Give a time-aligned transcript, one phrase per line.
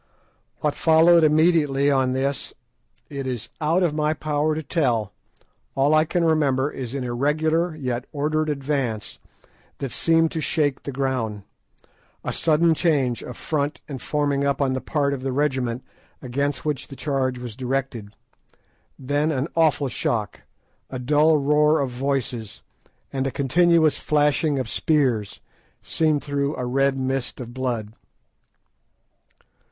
[0.61, 2.55] What followed immediately on this
[3.07, 5.13] it is out of my power to tell.
[5.75, 9.19] All I can remember is an irregular yet ordered advance,
[9.77, 11.43] that seemed to shake the ground;
[12.23, 15.83] a sudden change of front and forming up on the part of the regiment
[16.19, 18.11] against which the charge was directed;
[18.97, 20.41] then an awful shock,
[20.89, 22.63] a dull roar of voices,
[23.13, 25.41] and a continuous flashing of spears,
[25.83, 27.93] seen through a red mist of blood.